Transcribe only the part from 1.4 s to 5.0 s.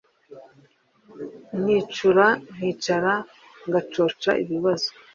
Nkicura nkicara ngacoca ibibazo.